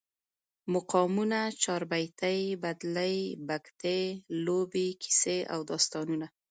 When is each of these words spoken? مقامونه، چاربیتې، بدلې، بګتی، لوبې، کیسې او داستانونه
مقامونه، 0.73 1.39
چاربیتې، 1.63 2.37
بدلې، 2.63 3.17
بګتی، 3.47 4.03
لوبې، 4.45 4.87
کیسې 5.01 5.37
او 5.53 5.59
داستانونه 5.69 6.27